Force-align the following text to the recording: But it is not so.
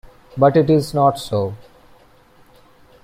But 0.35 0.57
it 0.57 0.67
is 0.71 0.95
not 0.95 1.19
so. 1.19 1.53